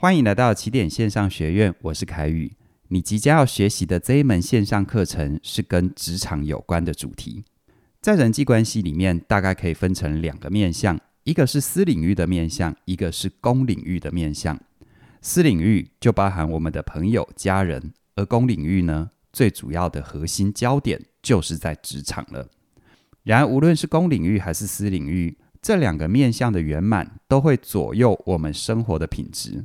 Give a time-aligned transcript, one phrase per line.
[0.00, 2.52] 欢迎来到起点线上学院，我是凯宇。
[2.86, 7.42] 你即将要学习的这一门线上课程是跟职场有关的主题。
[8.00, 14.56] 在人际关系里面，大概可以分成两个面向，一个是私领域的面向，一个是公领域的面向。
[15.20, 22.48] 私领域就包含我们的朋友、家人，而公领域呢，最主要的核心焦点就是在职场了。
[23.24, 29.64] 然而，无论是公领域还是私领域，这两个面向的圆满都会左右我们生活的品质。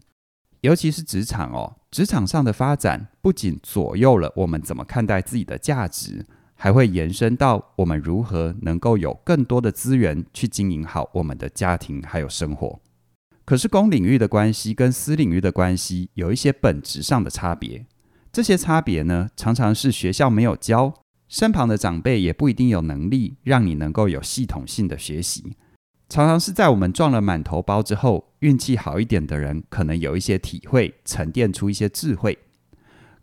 [0.63, 12.79] 尤其是职场哦，职场上的发展不仅左右了我们怎么看待自己的价值，还会延伸到我们如何能够有更多的资源去经营好我们的家庭还有生活。
[13.43, 17.85] 可是公领域的关系跟私领域的关系有一些本质上的差别，
[18.31, 20.93] 这些差别呢，常常是学校没有教，
[21.27, 25.57] 身旁的长辈也不一定有能力让你能够有系统性的学习，
[26.13, 32.37] 常常是在我们撞了满头包之后，运气好一点的人可能有一些体会，沉淀出一些智慧，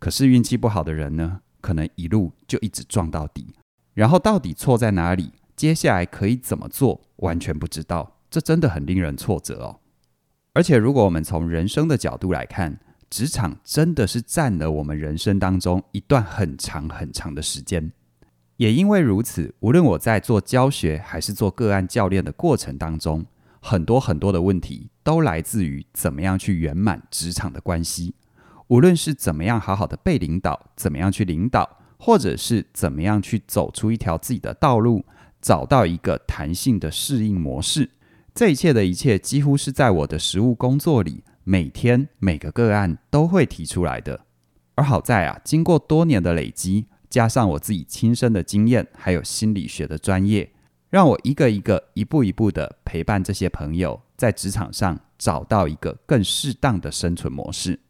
[0.00, 3.54] 可是运气不好的人呢，可能一路就一直撞到底，
[3.94, 9.78] 然后到底错在哪里，接下来可以怎么做，完全不知道，这真的很令人挫折哦。
[10.54, 17.92] 而且，如果我们从人生的角度来看，职场真的是占了我们人生当中一段很长很长的时间。
[18.60, 23.24] 也因为如此，无论我在做教学还是做个案教练的过程当中，
[23.58, 28.14] 很多很多的问题都来自于怎么样去圆满职场的关系。
[28.68, 35.06] 无论是怎么样好好的被领导，怎么样去领导，或者是怎么样去走出一条自己的道路，
[35.40, 37.88] 找到一个弹性的适应模式。
[38.34, 44.26] 这一切的一切，几乎是在我的实务工作里，每天每个个案都会提出来的。
[44.74, 50.50] 而好在啊，经过多年的累积，加上我自己亲身的经验，还有心理学的专业，
[50.88, 57.80] 让我一个一个、一步一步的陪伴这些朋友，在职场上找到一个更适当的生存模式。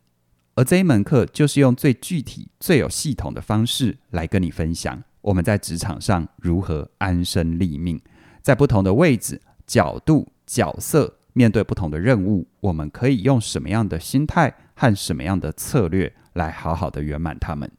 [0.55, 8.01] 而这一门课，就是用最具体、最有系统的方式来跟你分享，我们在职场上如何安身立命，
[8.43, 9.41] 在不同的位置。
[9.67, 17.71] 角度、角色，面对不同的任务，我们可以用什么样的心态和什么样的策略来好好的圆满他们？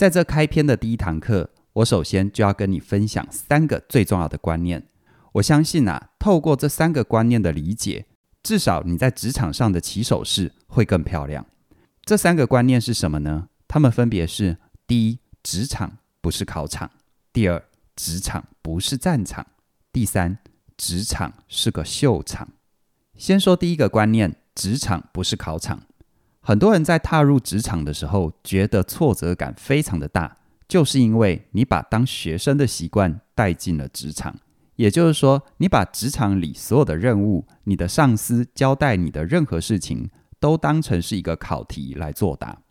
[0.00, 4.82] 在这开篇的第一堂课，我首先就要跟你分享三个最重要的观念。
[5.32, 8.06] 我相信啊，透过这三个观念的理解，
[8.42, 11.44] 至少你在职场上的起手式会更漂亮。
[12.02, 13.48] 这三个观念是什么呢？
[13.68, 14.56] 它们分别是：
[14.86, 16.88] 第一，职场不是考场；
[17.30, 17.62] 第二，
[17.94, 19.44] 职场不是战场；
[19.92, 20.38] 第三。
[20.78, 22.48] 职场是个秀场。
[23.18, 25.82] 先说第一个观念，职场不是考场。
[26.40, 34.34] 很多人在踏入职场的时候，觉得挫折感非常的大，就是因为你把当学生的习惯带进了职场。
[34.76, 40.08] 也就是说，你把职场里所有的任务，你的上司交代你的任何事情，
[40.38, 42.62] 都当成是一个考题来作答。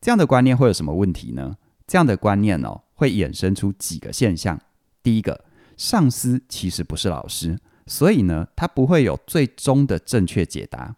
[0.00, 1.56] 这样的观念会有什么问题呢？
[1.86, 4.60] 这样的观念哦，会衍生出几个现象。
[5.02, 5.44] 第一个。
[5.76, 10.94] 上司其实不是老师，所以呢，他不会有最终的正确解答。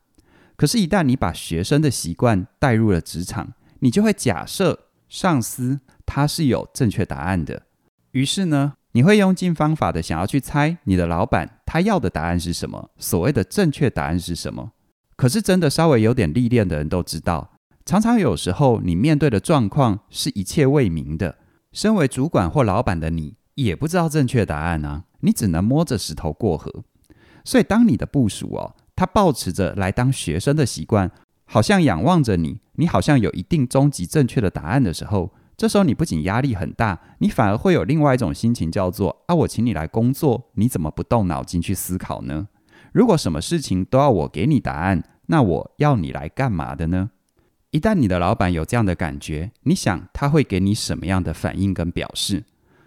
[0.56, 7.62] 可是，一旦你把学生的习惯带入了职场，你就会假设上司他是有正确答案的。
[8.12, 14.72] 于是呢，你会用尽方法的想要去猜你的老板他要的答案是什么，所谓的正确答案是什么。
[15.15, 17.53] 可是，真的稍微有点历练的人都知道，
[17.84, 21.39] 常常有时候你面对的状况是一切未明的。
[21.72, 26.84] 身为主管或老板的你，也不知道正确答案啊，你只能摸着石头过河。
[27.45, 31.11] 所以，当你的部署哦，他抱持着来当学生的习惯，
[31.45, 42.49] 好像仰望着你，你好像有一定终极正确的答案的时候，这时候你不仅压力很大，你反而会有另外一种心情，叫做啊，我请你来工作，你怎么不动脑筋去思考呢？
[42.93, 47.11] 如果什么事情都要我给你答案，那我要你来干嘛的呢？
[47.73, 52.45] 一旦你的老板有这样的感觉，你想他会给你什么样的反应跟表示？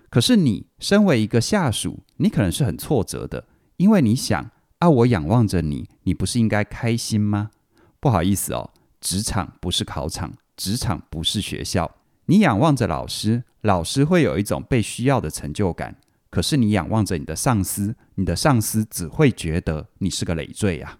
[0.09, 3.45] 可是你身为一个下属，你可能是很挫折的，
[3.77, 7.51] 因为你想啊，我仰望着你，你不是应该开心吗？
[7.99, 8.71] 不好意思哦，
[9.01, 11.97] 职场不是考场，职场不是学校。
[12.27, 15.97] 你仰望着老师，老师会有一种被需要的成就感。
[16.29, 20.99] 可是你仰望着你的上司，你的上司只会觉得你是个累赘呀。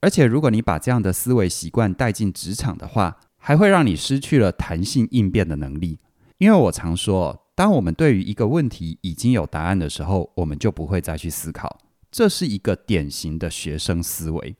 [0.00, 6.00] 而且如果你把这样的思维习惯带进职场的话，还会让你失去了弹性应变的能力。
[6.38, 11.78] 因为我常说，当我们对于一个问题已经有答案的时候，我们就不会再去思考。
[12.10, 14.56] 这是一个典型的学生思维。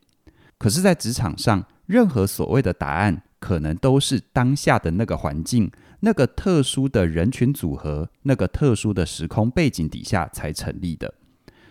[0.58, 5.70] 可是，在职场上，任何所谓的答案，可能都是当下的那个环境、
[6.00, 11.14] 那个特殊的人群组合、那个特殊的时空背景底下才成立的。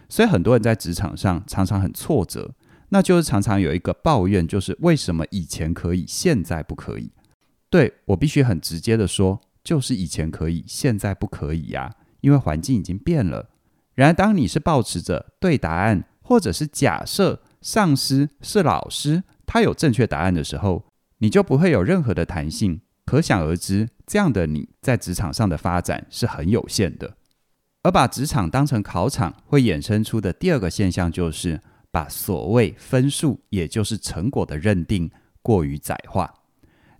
[0.10, 2.56] 所以，很多人在职场上常常很挫折。
[2.92, 7.12] 那就是常常有一个抱怨，就是为什么以前可以，现在不可以？
[7.70, 13.50] 对，我必须很直接的说，就是以前可以，现在不可以呀，因为环境已经变了。
[14.00, 20.86] 然而，当你是抱持着对答案，或者是假设上司是老师，他有正确答案的时候，
[21.18, 22.80] 你就不会有任何的弹性。
[23.06, 27.18] 可想而知，这样的你在职场上的发展是很有限的。
[27.84, 31.60] 而把职场当成考场，会衍生出的第二个现象，就是
[31.92, 35.12] 把所谓分数，也就是成果的认定，
[35.42, 36.34] 过于窄化。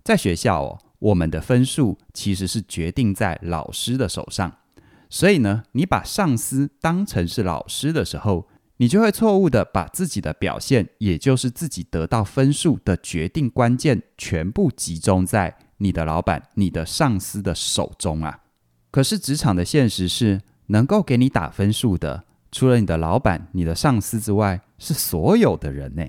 [0.04, 4.52] 在学校哦，我们的分数其实是决定在老师的手上。
[5.10, 18.40] 所以呢，你把上司当成是老师的时候，你就会错误的把自己的表现，也就是自己得到分数的决定关键，全部集中在你的老板、你的上司的手中啊。
[18.90, 26.04] 可是职场的现实是，能够给你打分数的，除了你的老板、你的上司之外，是所有的人呢，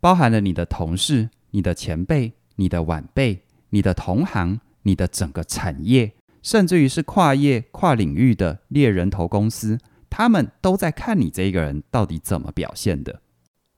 [0.00, 6.12] 包含了你的同事、你的前辈、你的晚辈、你的同行、你的整个产业，
[6.44, 9.80] 甚至于是跨业、跨领域的猎人头公司。
[10.08, 13.20] 他们都在看你这个人到底怎么表现的。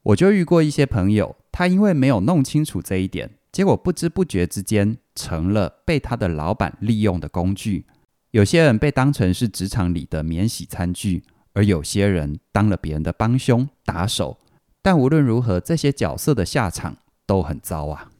[0.02, 7.86] 我就遇过一些朋友，他因为没有弄清楚这一点，结果不知不觉之间成了被他的老板利用的工具。
[8.32, 11.24] 有些人被当成是职场里的免洗餐具，
[11.54, 14.38] 而有些人当了别人的帮凶、打手。
[14.82, 18.10] 但无论如何，这些角色的下场都很糟啊。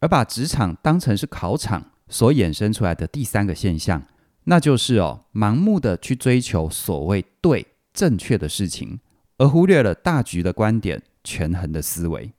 [0.00, 4.02] 而把职场当成是考场所衍生出来的第三个现象。
[4.44, 9.00] 那就是哦，盲目的去追求所谓对正确的事情，
[9.38, 12.32] 而忽略了大局的观点、权衡的思维。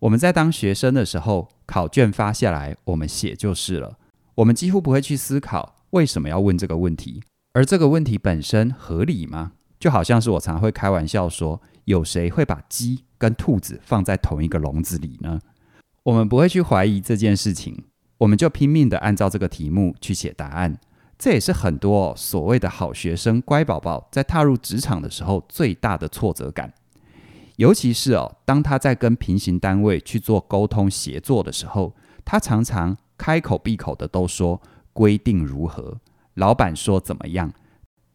[0.00, 3.96] 我们在当学生的时候，考卷发下来，我们写就是了。
[4.36, 7.22] 我们几乎不会去思考为什么要问这个问题，
[7.54, 9.52] 而这个问题本身合理吗？
[9.78, 15.40] 就好像是我常会开玩笑说，有谁会把鸡跟兔子放在同一个笼子里呢？
[16.02, 17.84] 我们不会去怀疑这件事情，
[18.18, 20.78] 我们就拼命的按照这个题目去写答案。
[21.18, 26.74] 这也是很多所谓的好学生、乖宝宝在踏入职场的时候最大的挫折感，
[27.56, 34.60] 尤其是哦，当他在跟平行单位去做沟通协作的时候，他常常开口闭口的都说
[34.92, 35.98] 规定如何，
[36.34, 37.50] 老板说怎么样。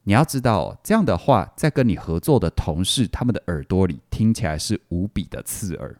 [0.03, 5.99] 你要知道，这样的话在跟你合作的同事他们的耳朵里听起来是无比的刺耳。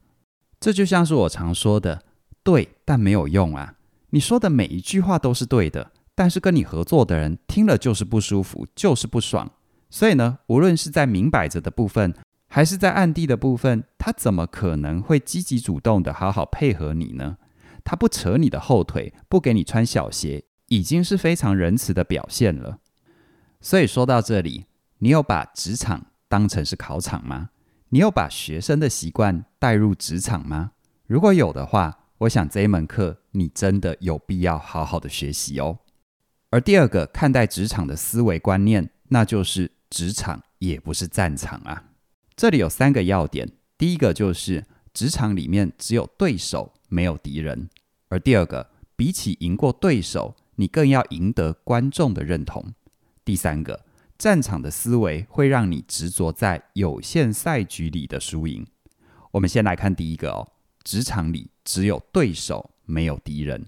[0.59, 2.03] 这就像是我常说的，
[2.43, 3.73] 对，但没有用啊。
[4.11, 5.91] 你说的每一句话都是对的。
[6.13, 9.49] 但是跟你合作的人听了就是不舒服，就是不爽。
[9.89, 12.13] 所以呢，无论是在明摆着的部分，
[12.47, 17.37] 还是在暗地的部分，他怎么可能会积极主动的好好配合你呢？
[17.83, 22.79] 他不扯你的后腿，不给你穿小鞋，已经是非常仁慈的表现了。
[23.61, 24.65] 所以说到这里，
[24.99, 27.49] 你有把职场当成是考场吗？
[27.89, 30.71] 你有把学生的习惯带入职场吗？
[31.07, 35.79] 如果有的话，我想这一门课你真的有必要好好的学习哦。
[36.51, 41.85] 而第二个看待职场的思维观念，那就是职场也不是战场啊。
[42.35, 44.63] 这里有三个要点：第一个就是
[44.93, 47.67] 职场里面只有对手，没有敌人；
[48.09, 52.61] 而第二个，比起赢过对手，你更要赢得观众的认同；
[53.25, 53.83] 第三个，
[54.19, 58.67] 战场的思维会让你执着在有限赛局里的输赢。
[59.31, 60.47] 我们先来看第一个哦，
[60.83, 63.67] 职场里只有对手，没有敌人。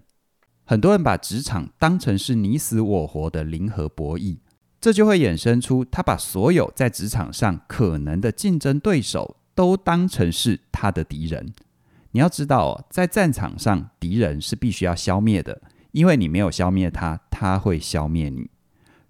[0.65, 4.38] 很多人把职场当成是你死我活的零和博弈，
[4.79, 11.53] 这就会衍生出他把所有在职场上可能的竞争对手都当成是他的敌人。
[12.12, 18.50] 你要知道，在战场上，敌人是必须要消灭的，因为你没有消灭他，他会消灭你。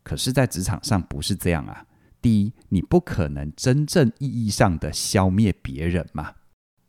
[0.03, 1.85] 可是，在职场上不是这样啊。
[2.21, 6.33] 第一，你不可能真正意义上的消灭别人嘛。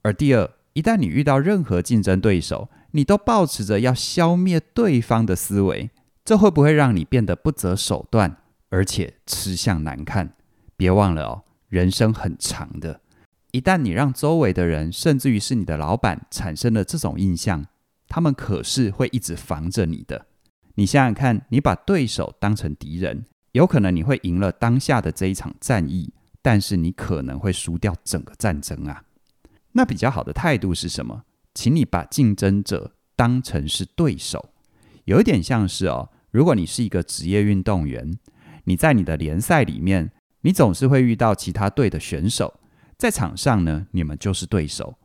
[0.02, 5.90] 而第二，一旦你遇到任何竞争对手，你都抱持着要消灭对方的思维，
[6.24, 8.36] 这会不会让你变得不择手段，
[8.70, 10.34] 而且吃相难看？
[10.76, 13.00] 别忘了哦，人生很长的。
[13.52, 17.64] 一旦你让周围的人，甚至于是你的老板，产生了这种印象，
[18.08, 20.26] 他们可是会一直防着你的。
[20.74, 26.12] 你想想看，你把对手当成敌人，有可能你会赢了当下的这一场战役，
[26.42, 29.04] 但是你可能会输掉整个战争啊。
[29.74, 31.24] 那比较好的态度是什么？
[31.52, 34.50] 请你把竞争者当成是对手，
[35.04, 38.18] 有一点像是哦，如果你是一个职业运动员，
[38.64, 42.60] 你在你的联赛里面，你总是会遇到其他队的选手，
[42.96, 44.96] 在场上呢，你们就是对手。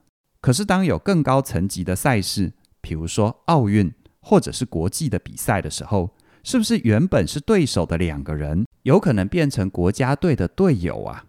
[0.42, 11.26] 可是当有更高层级的赛事，比如说奥运或者是国际的比赛的时候，是不是原本是对手的两个人，有可能变成国家队的队友啊？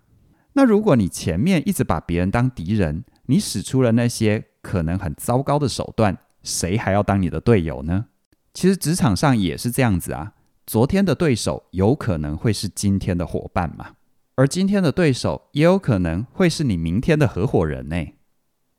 [0.52, 8.06] 那如果你前面一直把别人当敌人，你使出了那些可能很糟糕的手段，谁还要当你的队友呢？
[8.52, 10.32] 其实职场上也是这样子啊。
[10.66, 13.92] 昨天的对手有可能会是今天的伙伴嘛，
[14.34, 18.04] 而今天的对手也有可能会是你明天的合伙人呢。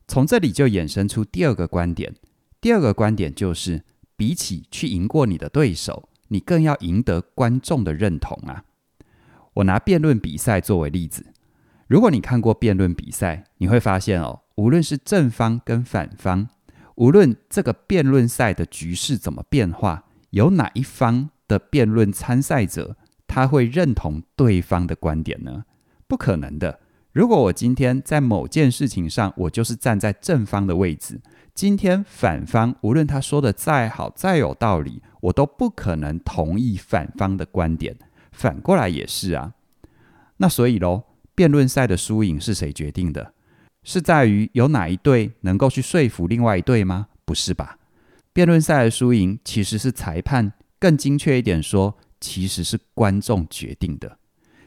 [0.05, 2.13] 从这里就衍生出第二个观点，
[2.59, 3.85] 第二个观点就是，
[4.17, 8.65] 比起去赢过你的对手，你更要赢得观众的认同啊。
[9.53, 11.27] 我拿辩论比赛作为例子，
[11.91, 16.47] 如果你看过辩论比赛，你会发现哦，无论是正方跟反方，
[16.95, 22.95] 无论这个辩论赛的局势怎么变化，有哪一方的辩论参赛者，
[23.27, 25.65] 他会认同对方的观点呢？
[26.07, 26.79] 不可能的。
[27.11, 31.19] 如果我今天在某件事情上，我就是站在正方的位置，
[31.53, 37.97] 今天反方无论他说的再好、再有道理，我都不可能同意反方的观点。
[38.31, 39.55] 反过来也是啊。
[40.37, 41.03] 那所以喽，
[41.35, 43.33] 辩论赛的输赢是谁决定的？
[43.83, 47.07] 是在于有哪一队能够去说服另外一队吗？
[47.25, 47.77] 不是吧？
[48.31, 50.53] 辩论赛的输赢其实是裁判。
[50.79, 54.17] 更精确一点说，其实是观众决定的。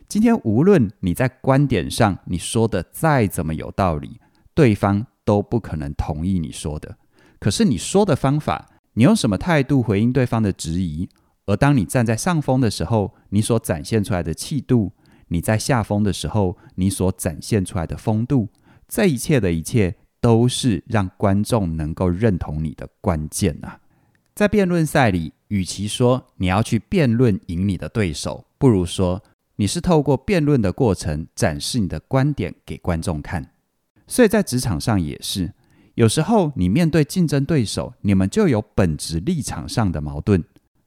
[0.06, 4.21] 今天无论你在观点上你说的再怎么有道理，
[4.54, 6.97] 对方都不可能同意你说的。
[7.40, 11.09] 可是你说的方法，你用什么态度回应对方的质疑？
[11.47, 14.92] 而当你站在上风的时候，你所展现出来的气度；
[15.28, 18.49] 你在下风的时候，你所展现出来的风度，
[18.88, 23.81] 这一切的一切，都是让观众能够认同你的关键啊！
[24.35, 25.33] 在辩论赛里。
[25.49, 29.23] 与其说你要去辩论赢你的对手，不如说
[29.54, 33.52] 你是透过辩论的过程展示你的观点给观众看。
[34.09, 35.52] 所以在职场上也是，
[35.95, 40.43] 有时候你面对竞争对手，你们就有本质立场上的矛盾。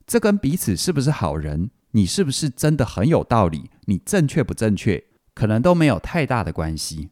[0.05, 5.03] 这跟彼此是不是好人，你是不是真的很有道理，你正确不正确，
[5.33, 7.09] 可能都没有太大的关系。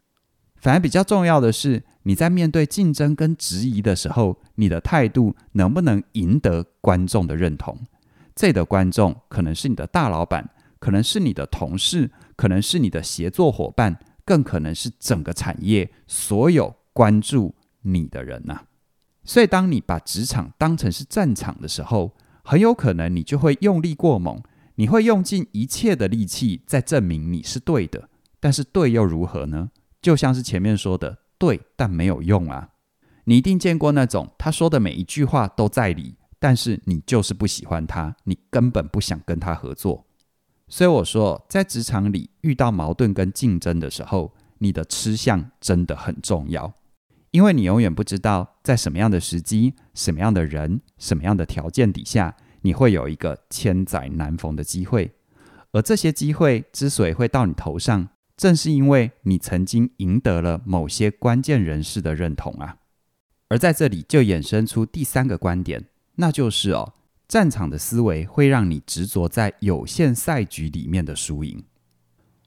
[0.58, 7.78] 反而比较重要的是，你在面对竞争跟质疑的时候，你的态度能不能赢得观众的认同？
[8.34, 17.54] 这里的观众可能是你的大老板，可能是你的同事，可能是你的协作伙伴，更可能是整个产业所有关注
[17.84, 18.62] 你的人呐、
[19.24, 24.42] 所以，当你把职场当成是战场的时候，很有可能你就会用力过猛，
[24.76, 28.10] 你会用尽一切的力气在证明你是对的。
[28.40, 29.72] 但是，对又如何呢？
[30.02, 32.70] 就像是前面说的，对，但没有用啊！
[33.24, 40.06] 你一定见过那种他说的每一句话都在理，但是你就是不喜欢他，你根本不想跟他合作。
[40.68, 46.72] 所以我说，在职场里遇到矛盾跟竞争的时候，你的吃相真的很重要，
[47.32, 55.12] 因为你永远不知道在什么样的时机、什么样的人、什么样的条件底下，你会有一个千载难逢的机会，
[55.72, 58.10] 而这些机会之所以会到你头上。
[58.36, 62.78] 正是因为你曾经赢得了某些关键人士的认同啊，
[63.50, 66.94] 而在这里就衍生出第三个观点，那就是哦，
[67.28, 71.64] 战场的思维会让你执着在有限赛局里面的输赢。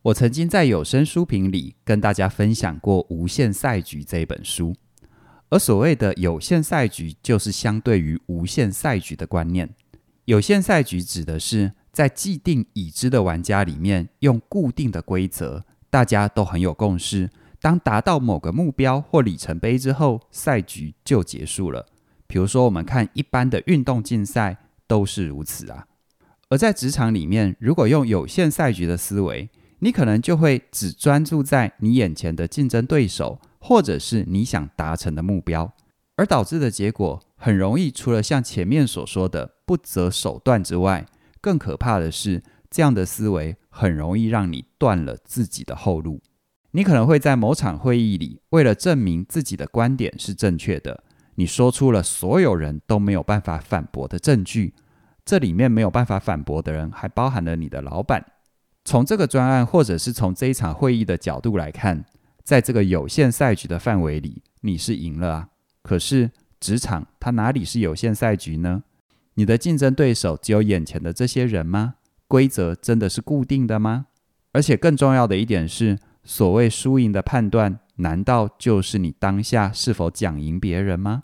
[0.02, 4.74] 我曾经在有声书评里跟大家分享过《无限赛局》这一本书，
[5.48, 9.70] 而所谓的有限赛局，就是相对于无限赛局的观念。
[10.28, 15.64] 有限赛局指的是在既定已知的玩家里面，用固定的规则。
[15.88, 17.30] 大家都很有共识，
[17.62, 21.86] 当达到某个目标或里程碑之后，赛局就结束了。
[22.26, 25.86] 比如说，我们看一般的运动竞赛都是如此啊。
[26.50, 35.72] 而在职场里面，如果用有限赛局的思维，你可能就会只专注在你眼前的竞争对手，或者是你想达成的目标，
[36.16, 41.06] 而导致的结果很容易，除了像前面所说的不择手段之外，
[41.40, 42.42] 更可怕的是。
[42.70, 46.20] 这样的思维很容易让你断了自己的后路。
[46.72, 51.02] 你可能会在某场会议里，为了证明自己的观点是正确的，
[51.36, 54.74] 你说出了所有人都没有办法反驳的证据。
[55.24, 58.22] 这里面没有办法反驳的人，还包含了你的老板。
[58.84, 62.04] 从这个专案，或者是从这一场会议的角度来看，
[62.44, 65.48] 在这个有限赛局的范围里，你是赢了啊。
[65.82, 68.82] 可是职场它哪里是有限赛局呢？
[69.34, 71.94] 你的竞争对手只有眼前的这些人吗？
[72.26, 74.06] 规则真的是固定的吗？
[74.52, 81.22] 而且更重要的一点是，所谓输赢的判断，难道就是你当下是否讲赢别人吗？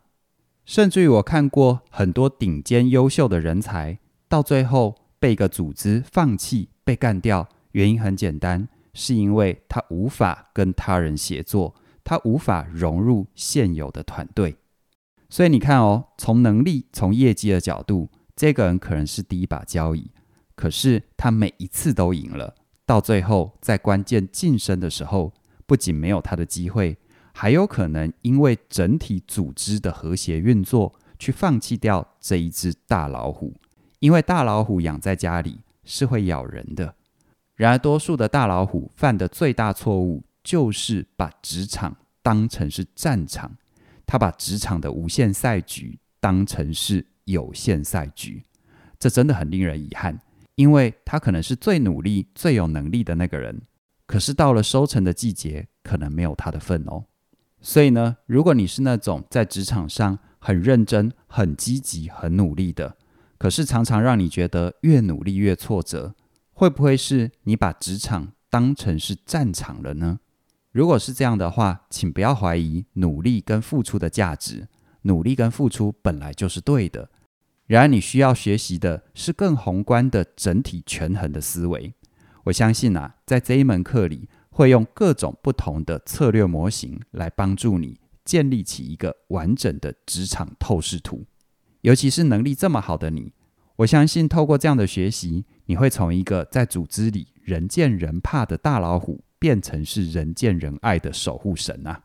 [0.65, 3.99] 甚至于我看过很多顶尖优秀的人才，
[4.29, 14.57] 到最后被一个组织放弃、被干掉，原因很简单，是因为他无法跟他人协作，他无法融入现有的团队。
[15.29, 20.11] 所以你看哦，从能力、从业绩的角度，这个人可能是第一把交椅。
[20.55, 22.55] 可是他每一次都赢了，
[22.87, 25.33] 到最后在关键晋升的时候，
[25.67, 26.97] 不仅没有他的机会，
[27.33, 33.53] 还有可能因为整体组织的和谐运作，去放弃掉这一只大老虎。
[33.99, 36.95] 因为大老虎养在家里是会咬人的。
[37.57, 43.57] 然而，多数的大老虎犯的最大错误，就是把职场当成是战场，
[44.07, 48.45] 他把职场的无限赛局当成是有限赛局，
[48.99, 50.21] 这真的很令人遗憾。
[50.57, 53.63] 因为他可能是最努力、最有能力的那个人，
[54.07, 57.05] 可是到了收成的季节，可能没有他的份哦。
[57.61, 62.97] 所以呢，如果你是那种在职场上很认真、很积极、很努力的，
[63.37, 66.15] 可是常常让你觉得越努力越挫折，
[66.53, 70.21] 会不会是你把职场当成是战场了呢？
[70.75, 74.67] 如果是这样的话，请不要怀疑努力跟付出的价值，
[75.03, 77.09] 努力跟付出本来就是对的。
[77.67, 81.95] 然而，你需要学习的是更宏观的整体权衡的思维。
[82.45, 84.29] 我相信啊，在这一门课里。
[84.57, 91.25] 会用各种不同的策略模型来帮助你建立起一个完整的职场透视图。
[91.81, 93.33] 尤其是能力这么好的你，
[93.79, 102.05] 我相信透过这样的学习，你会从一个在组织里人见人怕的大老虎，变成是人见人爱的守护神啊！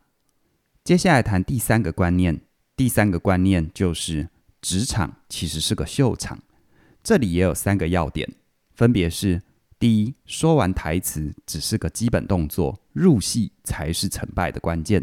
[0.84, 2.38] 接下来谈第三个观念，
[2.76, 4.28] 第三个观念就是
[4.60, 6.38] 职场其实是个秀场。
[7.02, 8.30] 这里也有三个要点，
[8.74, 9.40] 分别是。
[9.78, 15.02] 第一，说完台词只是个基本动作，入戏才是成败的关键。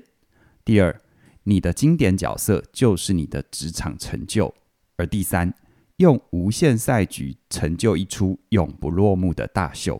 [0.64, 1.02] 第二，
[1.42, 4.54] 你的经典角色就是你的职场成就。
[4.98, 5.52] 而第三，
[5.96, 10.00] 用无限赛局成就一出永不落幕的大秀。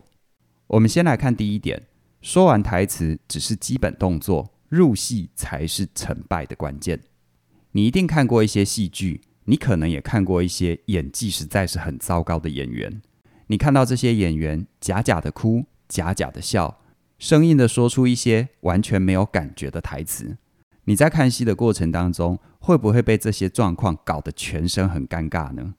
[0.68, 1.87] 我们先来看第一点，
[2.20, 7.00] 说完台词只是基本动作，入戏才是成败的关键。
[7.72, 13.00] 你一定看过一些戏剧，你可能也看过一些演技实在是很糟糕的演员。
[13.46, 16.80] 你看到这些演员假假的哭，假假的笑，
[17.18, 20.36] 生硬的说出一些完全没有感觉的台词。
[20.84, 25.74] 你在看戏的过程当中，会不会被这些状况搞得全身很尴尬呢？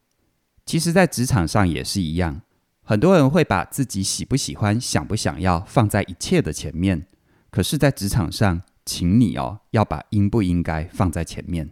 [0.66, 2.42] 其实，在职场上也是一样，
[2.90, 7.06] 很多人会把自己喜不喜欢、想不想要放在一切的前面。
[7.52, 11.70] 可是，在职场上，请你哦，要把应不应该放在前面。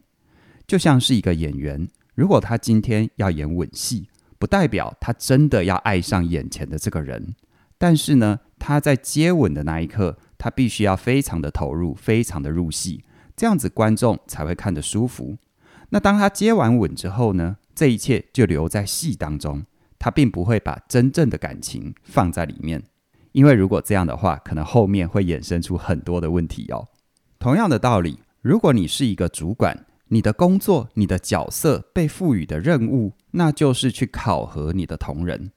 [0.68, 4.10] 就像是一个演员，如果他今天要演吻戏。
[4.38, 7.34] 不代表他真的要爱上眼前的这个人，
[7.80, 13.04] 但是呢，他在接吻的那一刻，他必须要非常的投入，非常的入戏，
[13.36, 15.40] 这样子观众才会看得舒服。
[15.90, 19.66] 那当他接完吻之后呢，这一切就留在戏当中，
[20.00, 22.84] 他并不会把真正的感情放在里面，
[23.32, 26.88] 因为如果这样的话，可能后面会衍生出很多的问题哦。
[27.40, 35.52] 同样的道理，如果你是一个主管，你的工作、你的角色被赋予的任务，那就是去考核你的同仁。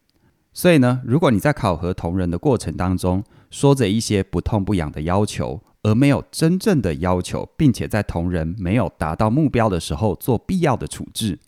[0.52, 11.38] 所以呢，如果你在考核同仁的过程当中，说着一些不痛不痒的要求，而没有真正的要求，并且在同仁没有达到目标的时候做必要的处置，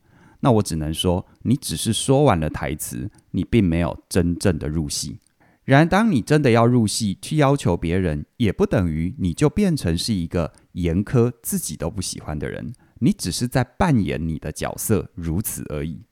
[0.44, 5.18] 那我只能说，你只是说完了台词，你并没有真正的入戏。
[5.64, 12.72] 然而，当你真的要入戏去要求别人，也不等于你就变成是一个严苛、自己都不喜欢的人。
[12.98, 16.02] 你只是在扮演你的角色，如此而已。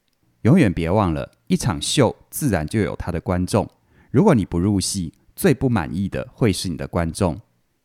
[0.43, 3.69] 永远别忘了，一场秀自然就有他的观众。
[4.13, 7.41] 如果你不入戏，最不满意的会是你的观众。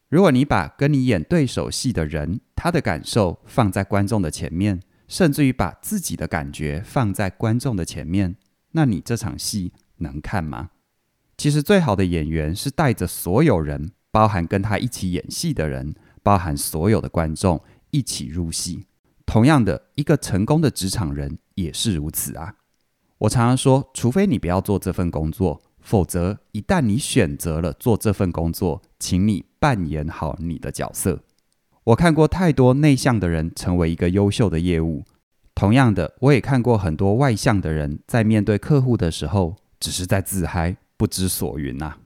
[0.09, 8.35] 如果你把跟你演对手戏的人，他的感受放在观众的前面，甚至于把自己的感觉放在观众的前面，
[8.71, 10.71] 那你这场戏能看吗？
[11.37, 18.85] 其实，最好的演员是带着所有人，包含跟他一起演戏的人，包含所有的观众一起入戏。
[19.25, 22.55] 同样的，一个成功的职场人也是如此啊！
[23.17, 31.23] 我常常说，除非你不要做这份工作，否则一旦你选择了做这份工作，请你扮演好你的角色。
[31.85, 35.03] 我看过太多内向的人成为一个优秀的业务，
[35.53, 41.97] 同样的，我也看过很多外向的人在面对客户的时候，只是在自嗨，不知所云呐。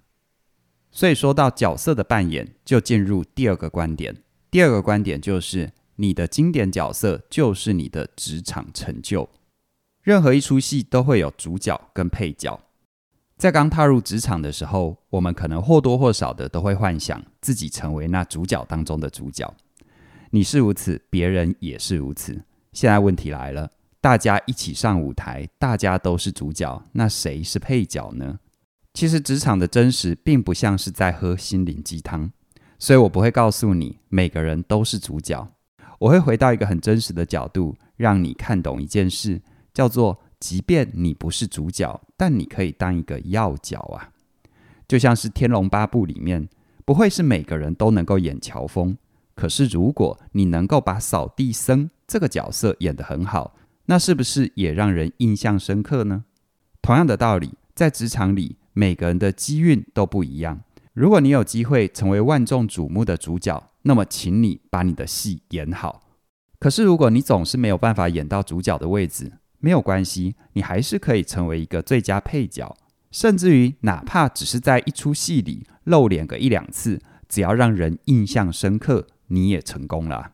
[0.92, 4.16] 所以说到角色的扮演，就进入第二个观点。
[4.52, 5.72] 第二个观点就是。
[6.02, 9.28] 你的经典角色就是你的职场成就。
[10.02, 12.58] 任何一出戏都会有主角跟配角。
[13.36, 19.54] 在刚踏入职场的时候，我们可能或多或少的都会幻想自己成为那主角当中的主角。
[20.32, 22.44] 你是如此，别人也是如此。
[22.72, 28.40] 现在问题来了，大家一起上舞台，大家都是主角，那谁是配角呢？
[28.94, 32.32] 其实职场的真实并不像是在喝心灵鸡汤，
[32.78, 35.48] 所以我不会告诉你每个人都是主角。
[36.00, 39.42] 我会回到一个很真实的角度，让你看懂一件事，
[39.74, 44.12] 叫做：即便你不是主角，但你可以当一个要角啊。
[44.88, 46.48] 就像是《天龙八部》里面，
[46.86, 48.98] 不会是每个人都能够演乔峰，
[49.40, 56.26] 可是如果你能够把扫地僧这个角色演得很好，那是不是也让人印象深刻呢？
[56.82, 60.60] 同样的道理，在职场里，每个人的机运都不一样。
[60.92, 66.04] 如果你有机会成为万众瞩目的主角，那么请你把你的戏演好。
[66.60, 72.76] 可是如果你总是没有办法演到主角的位置，没有关系，你还是可以成为一个最佳配角，
[73.10, 77.00] 甚至于哪怕只是在一出戏里露脸个一两次，
[77.30, 80.34] 只要让人印象深刻，你也成功了。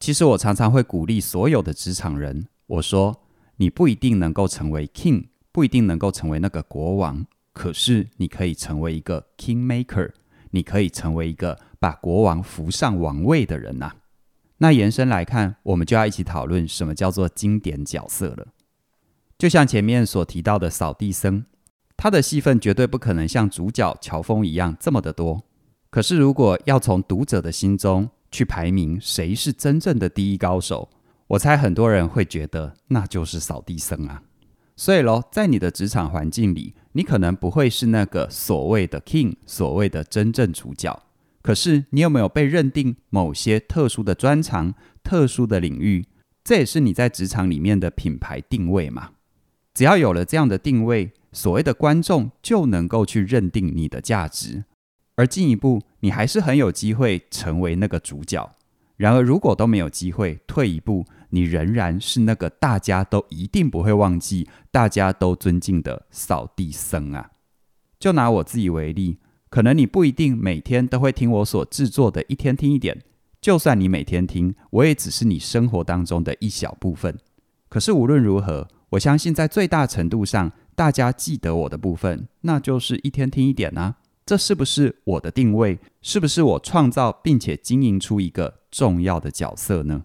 [0.00, 3.22] 其实我常常会鼓励所有的职场人，我说
[3.56, 7.26] 你不一定能够成为 king，不一定能够成为那个国王。
[7.52, 10.12] 可是，你可以成为一个 kingmaker，
[10.50, 13.94] 你可以成为一个把国王扶上王位的人呐、
[14.58, 18.48] 那延伸来看，我们就要一起讨论什么叫做经典角色了。
[19.38, 21.46] 就像前面所提到的扫地僧，
[21.96, 25.42] 他的戏份绝对不可能像主角乔峰一样这么的多。
[25.88, 30.90] 可是，如果要从读者的心中去排名谁是真正的第一高手，
[31.28, 34.22] 我猜很多人会觉得那就是扫地僧啊。
[34.76, 41.02] 所以喽，在你的职场环境里，你可能不会是那个所谓的 king，所谓的真正主角。
[41.40, 46.04] 可是，你有没有被认定某些特殊的专长、特殊的领域？
[46.44, 49.12] 这也是你在职场里面的品牌定位嘛。
[49.72, 54.64] 只要有了这样的定位，所谓的观众就能够去认定你的价值，
[55.16, 58.54] 而进一步，你还是很有机会成为那个主角。
[58.96, 61.04] 然而，如果都没有机会，退一步。
[61.30, 67.32] 你仍然是那个大家都一定不会忘记、大家都尊敬的扫地僧啊！
[67.98, 69.18] 就拿我自己为例，
[69.50, 73.02] 可能你不一定每天都会听我所制作的一天听一点，
[73.40, 77.18] 就算你每天听，我也只是你生活当中的一小部分。
[77.68, 83.96] 可是无论如何，我相信在最大程度上，大家记得我的部分，那就是一天听一点啊！
[84.26, 85.78] 这是不是我的定位？
[86.02, 90.04] 是不是我创造并且经营出一个重要的角色呢？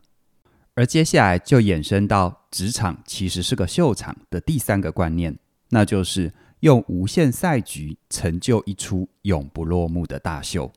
[0.76, 5.38] 而接下来就衍生到职场其实是个秀场的第三个观念，
[5.70, 10.72] 那就是用无限赛局成就一出永不落幕的大秀。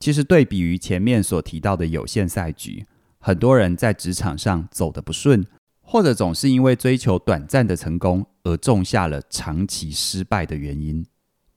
[0.00, 2.84] 其实对比于前面所提到的有限赛局，
[3.20, 5.46] 很多人在职场上走得不顺，
[5.80, 11.06] 或者总是因为追求短暂的成功而种下了长期失败的原因。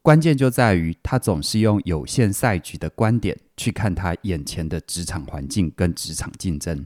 [0.04, 6.86] 关键就在于他总是用有限赛局的观点去看他眼前的职场环境跟职场竞争。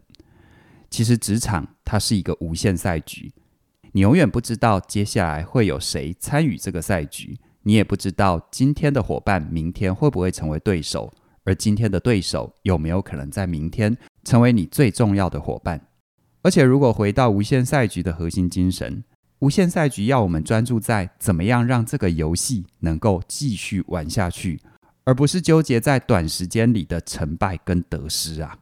[0.91, 3.33] 其实职场它是一个无限赛局，
[3.91, 11.11] 你永远不知道接下来会有谁参与这个赛局，你也不知道今天的伙伴明天会不会成为对手，
[11.43, 15.87] 而今天的对手有没有可能在明天成为你最重要的伙伴。
[16.43, 19.03] 而且，如果回到无限赛局的核心精神，
[19.39, 24.61] 无限赛局要我们专注在怎么样让这个游戏能够继续玩下去，
[25.03, 28.57] 而不是纠结在短时间里的成败跟得失啊。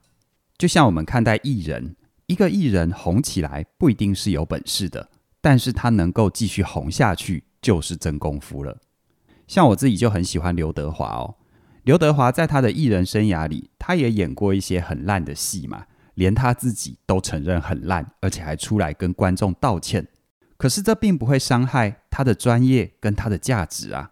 [0.58, 1.96] 就像我们看待艺人。
[2.28, 5.08] 一个艺人红起来不一定是有本事的，
[5.42, 8.76] 但是他能够继续红下去就是真功夫了。
[9.46, 11.36] 像我自己就很喜欢刘德华哦。
[11.84, 15.86] 刘德华在他的艺人生涯里，他也演过一些很烂的戏嘛，
[16.16, 20.08] 连他自己都承认很烂，而且还出来跟观众道歉。
[20.58, 24.12] 可是这并不会伤害他的专业跟他的价值啊。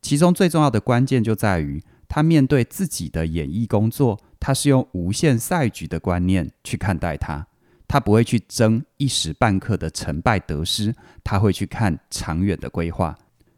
[0.00, 4.18] 其中最重要的关键就在于他面对自己的演艺工作。
[4.44, 7.46] 他是用无限赛局的观念去看待他，
[7.86, 10.92] 他不会去争一时半刻的成败得失，
[11.22, 13.16] 他会去看长远的规划。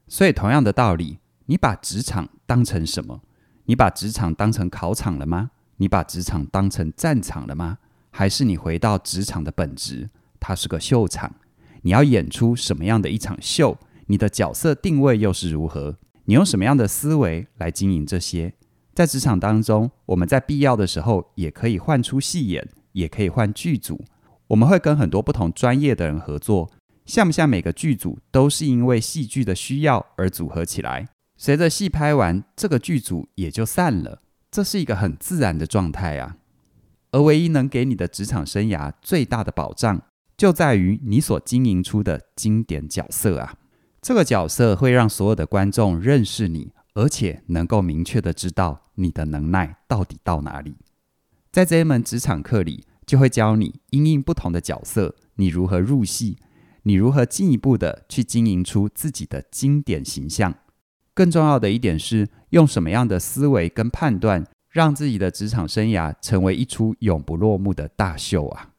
[0.08, 3.22] 所以，同样的道理，你把职场当成什么？
[3.64, 5.52] 你把职场当成考场了吗？
[5.78, 7.78] 你把职场当成战场了吗？
[8.10, 10.10] 还是你回到职场的本质？
[10.38, 11.34] 它是个秀场，
[11.84, 13.76] 你要演出什么样的一场秀？
[14.06, 15.98] 你的角色定位又是如何？
[16.24, 18.54] 你用什么样的思维来经营这些？
[18.94, 24.02] 在职场当中，我们在必要的时候也可以换出戏演，也可以换剧组。
[24.46, 26.70] 我们会跟很多不同专业的人合作，
[27.04, 31.06] 像不像每个剧组都是因为戏剧的需要而组合起来？
[31.36, 36.38] 随着戏拍完，这个剧组也就散了，这是一个很自然的状态啊。
[37.10, 40.00] 而唯一能给你的职场生涯最大的保障，
[40.36, 43.56] 就在于你所经营出的经典角色啊。
[44.00, 46.72] 这个角色会让所有的观众认识你。
[46.96, 50.76] 而且能够明确的知道你的能耐到底到哪里，
[51.50, 56.38] 在这一门职场课里，就会教你因应不同的角色，你如何入戏，
[56.84, 60.54] 你如何进一步的去经营出自己的经典形象。
[61.14, 68.70] 更重要的一点是，用什么样的思维跟判断，让自己的职场生涯成为一出永不落幕的大秀啊！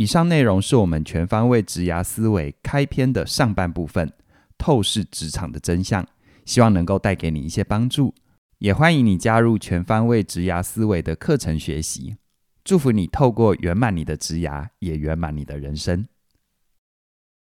[0.00, 4.10] 以上内容是我们全方位职涯思维开篇的上半部分，
[4.56, 6.08] 透视职场的真相。
[6.46, 8.14] 希望能够带给你一些帮助。
[8.60, 12.16] 也欢迎你加入全方位职涯思维的课程学习。
[12.64, 16.06] 祝福你透过圆满你的职涯，也圆满你的人生。